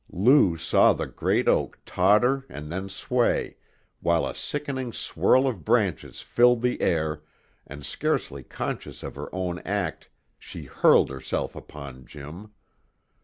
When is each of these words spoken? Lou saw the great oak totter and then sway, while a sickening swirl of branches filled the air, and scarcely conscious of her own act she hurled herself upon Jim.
Lou 0.09 0.57
saw 0.57 0.93
the 0.93 1.05
great 1.05 1.47
oak 1.47 1.77
totter 1.85 2.43
and 2.49 2.71
then 2.71 2.89
sway, 2.89 3.55
while 3.99 4.25
a 4.25 4.33
sickening 4.33 4.91
swirl 4.91 5.47
of 5.47 5.63
branches 5.63 6.21
filled 6.23 6.63
the 6.63 6.81
air, 6.81 7.21
and 7.67 7.85
scarcely 7.85 8.41
conscious 8.41 9.03
of 9.03 9.13
her 9.13 9.29
own 9.31 9.59
act 9.59 10.09
she 10.39 10.63
hurled 10.63 11.11
herself 11.11 11.55
upon 11.55 12.03
Jim. 12.07 12.49